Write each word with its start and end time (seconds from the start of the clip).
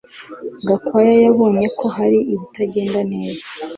Gakwaya 0.67 1.13
yabonye 1.25 1.67
ko 1.77 1.85
hari 1.95 2.19
ibitagenda 2.33 2.99
neza 3.13 3.45